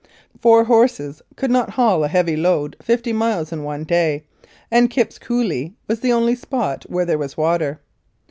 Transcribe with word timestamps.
Four 0.41 0.63
horses 0.63 1.21
could 1.35 1.51
not 1.51 1.69
haul 1.69 2.03
a 2.03 2.07
heavy 2.07 2.35
load 2.35 2.75
fifty 2.81 3.13
miles 3.13 3.51
in 3.51 3.63
one 3.63 3.83
day, 3.83 4.23
and 4.71 4.89
Kipp's 4.89 5.19
Coulee 5.19 5.75
was 5.87 5.99
the 5.99 6.11
only 6.11 6.33
spot 6.33 6.85
where 6.89 7.05
there 7.05 7.19
was 7.19 7.37
water. 7.37 7.79